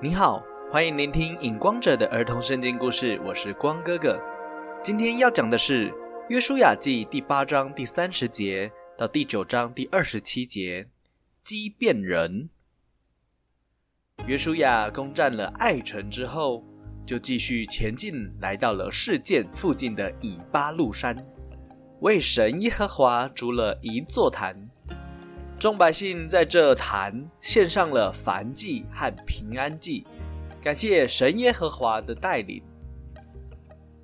[0.00, 4.16] 你好，欢迎聆听影光者的儿童圣经故事，我是光哥哥。
[4.80, 5.90] 今天要讲的是
[6.28, 10.86] 《约书亚记》第八章第三十节到第九章第二十七节。
[11.42, 12.48] 畸变人，
[14.28, 16.62] 约书亚攻占了爱城之后，
[17.04, 21.26] 就继续前进，来到了事件附近的以巴路山，
[22.02, 24.67] 为神耶和华筑了一座坛。
[25.58, 30.06] 众百姓在这坛献上了燔祭和平安祭，
[30.62, 32.62] 感谢神耶和华的带领。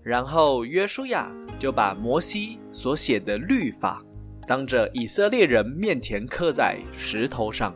[0.02, 4.02] 然后约书亚就把摩西所写的律法，
[4.48, 7.72] 当着以色列人面前刻在石头上。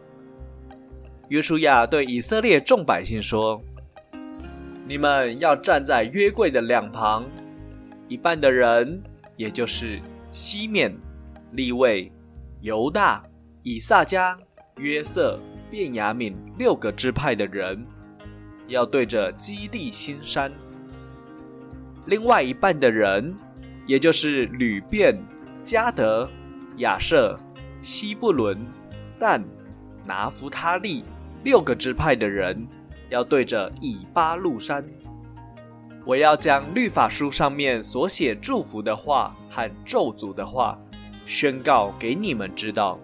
[1.29, 3.63] 约书亚对以色列众百姓说
[4.89, 7.25] ：“你们要站在约柜的两旁，
[8.09, 9.01] 一半的人，
[9.37, 10.01] 也就是
[10.33, 10.93] 西面、
[11.53, 12.11] 利位、
[12.61, 13.25] 犹大。”
[13.63, 14.39] 以撒加、
[14.77, 15.39] 约瑟、
[15.71, 17.85] 便雅悯六个支派的人，
[18.67, 20.51] 要对着基利新山；
[22.07, 23.35] 另外一半的人，
[23.87, 25.17] 也就是吕便、
[25.65, 26.31] 加德、
[26.79, 27.39] 亚瑟、
[27.83, 28.67] 西布伦、
[29.19, 29.45] 但、
[30.05, 31.05] 拿弗他利
[31.45, 32.67] 六个支派的人，
[33.11, 34.83] 要对着以巴路山。
[36.05, 40.79] 我要将律法书上面所写祝福的话和咒诅的话，
[41.27, 42.99] 宣告给你们知道。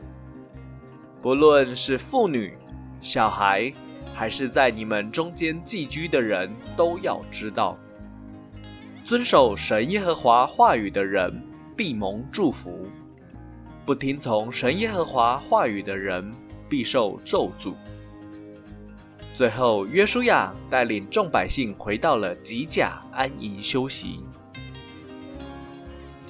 [1.25, 2.55] 不论是妇女、
[3.01, 3.73] 小孩，
[4.13, 7.79] 还是在你们中间寄居的人，都要知道，
[9.03, 11.33] 遵守神耶和华话语的人
[11.75, 12.73] 必蒙祝福；
[13.87, 16.31] 不听从神耶和华话语的人
[16.69, 17.73] 必受咒诅。
[19.33, 24.21] 最后，约书亚带领众百姓回到了吉甲安营休息。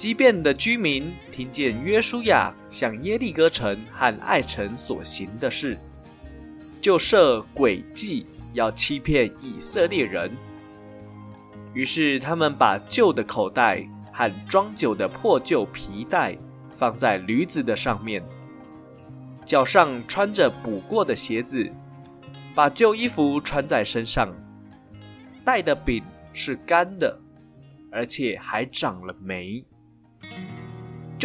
[0.05, 5.79] 即便的居民听见约书亚向耶利哥城和爱城所行的事，
[6.79, 10.29] 就设诡计要欺骗以色列人。
[11.73, 13.83] 于是他们把旧的口袋
[14.13, 16.37] 和装酒的破旧皮带
[16.71, 18.23] 放在驴子的上面，
[19.43, 21.67] 脚上穿着补过的鞋子，
[22.53, 24.31] 把旧衣服穿在身上，
[25.43, 27.19] 带的饼是干的，
[27.91, 29.65] 而且还长了霉。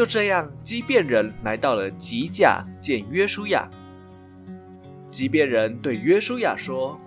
[0.00, 3.68] 就这样，畸变人来到了吉甲见约书亚。
[5.10, 6.98] 畸变人对约书亚说：“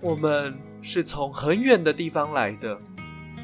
[0.00, 2.80] 我们是从很远的地方来的，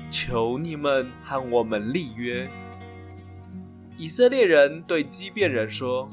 [0.09, 2.49] 求你们和我们立约。”
[3.99, 6.09] 以色列人对畸变人说：“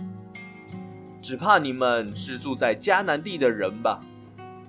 [1.23, 4.01] 只怕你们是住在迦南地的人吧？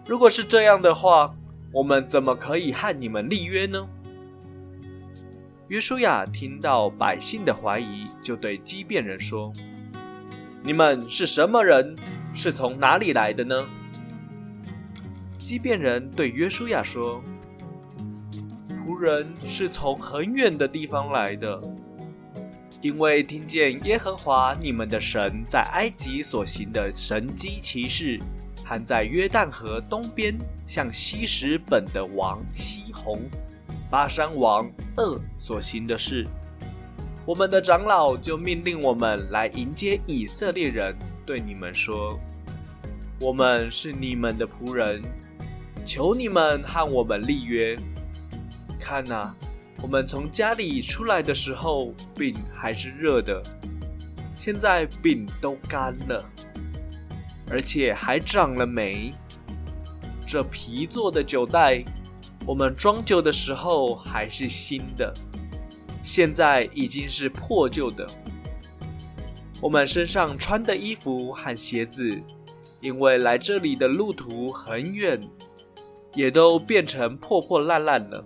[0.07, 1.35] 如果是这样的话，
[1.73, 3.89] 我们怎么可以和你们立约呢？”
[5.69, 9.53] 约书亚听到百姓的怀疑，就对畸变人说
[10.63, 11.97] ：“你们是什么人？
[12.33, 13.67] 是从哪里来的呢？”
[15.39, 17.21] 畸变人对约书亚说
[18.87, 21.61] ：“仆人是从很远的地方来的，
[22.81, 28.21] 因为听见耶和华你们的神在埃及所行的神机骑士，
[28.65, 33.21] 和在约旦河东边向西什本的王西宏。”
[33.89, 36.27] 巴山王二所行的事，
[37.25, 42.19] 我们的长老就命令我们来迎接以色列人，对你们说
[43.23, 45.01] ：“我们是你们的仆人，
[45.85, 47.79] 求你们和我们立约。
[48.81, 49.33] 看呐，
[49.81, 53.41] 我们从家里出来的时候，饼还是热的，
[54.37, 56.29] 现在饼都干了，
[57.49, 59.13] 而且还长了霉。
[60.27, 61.85] 这皮做的酒袋。”
[62.47, 65.13] 我们装酒的时候还是新的，
[66.01, 68.07] 现在已经是破旧的。
[69.61, 72.17] 我们身上穿的衣服和鞋子，
[72.81, 75.29] 因为来这里的路途很远，
[76.15, 78.25] 也都变成破破烂烂了。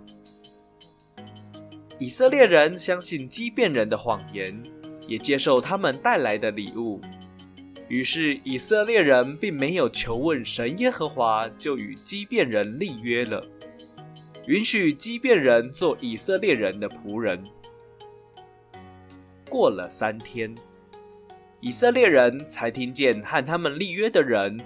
[1.97, 4.61] 以色列人相信畸变人的谎言，
[5.07, 7.01] 也接受他们带来的礼物。
[7.87, 13.43] 于是以色列人并没有求问神耶和华，就与畸变人立约了。
[14.47, 17.43] 允许畸变人做以色列人的仆人。
[19.49, 20.53] 过了三天，
[21.59, 24.59] 以色列人才听见和他们立约的人，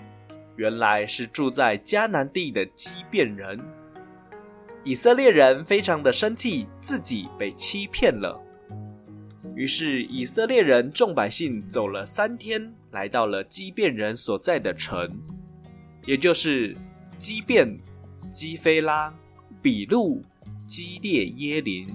[0.56, 3.60] 原来是住在迦南地的畸变人。
[4.84, 8.40] 以色列人非常的生气，自己被欺骗了。
[9.56, 15.20] 于是以色列人众百姓走了三天，来到了畸变人所在的城，
[16.06, 16.76] 也就是
[17.18, 17.78] 畸变
[18.30, 19.14] 基菲拉。
[19.66, 20.24] 比路
[20.68, 21.88] 基列耶林，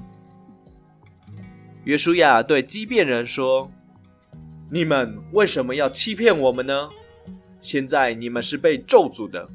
[1.85, 3.71] 约书亚对基变人说
[4.73, 6.91] ：“你们为什么要欺骗我们呢？
[7.61, 9.49] 现在你们是被咒诅的，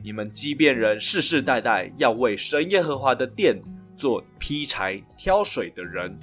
[0.00, 3.60] 你们畸变人世世代代要为神耶和华的殿
[3.96, 6.16] 做劈柴挑水的人。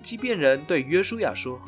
[0.00, 1.58] 畸变人对约书亚说：“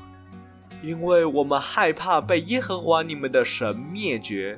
[0.84, 4.56] 因为我们害怕被耶和华你们的神灭绝，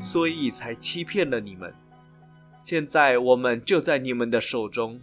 [0.00, 1.74] 所以才欺骗了你们。
[2.66, 5.00] 现在我们就在你们的手中，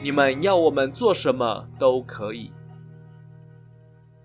[0.00, 2.50] 你们要我们做什么都可以。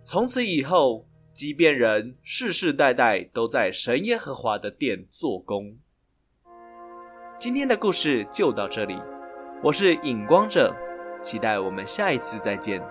[0.04, 5.78] 从此以后。”即便人世世代代都在神耶和华的殿做工。
[7.40, 8.98] 今天的故事就到这里，
[9.64, 10.76] 我是影光者，
[11.24, 12.84] 期待我们下一次再见。